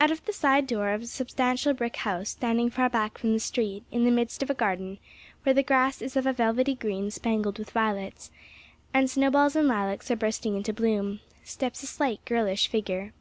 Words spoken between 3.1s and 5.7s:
from the street, in the midst of a garden where the